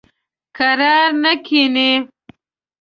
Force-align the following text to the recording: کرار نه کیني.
کرار 0.57 1.09
نه 1.23 1.33
کیني. 1.45 1.91